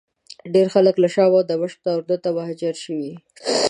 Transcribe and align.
ډېر 0.53 0.67
خلک 0.75 0.95
له 1.03 1.07
شام 1.15 1.31
او 1.37 1.41
دمشق 1.51 1.79
نه 1.85 1.91
اردن 1.95 2.19
ته 2.23 2.29
مهاجر 2.37 2.75
شوي. 2.85 3.11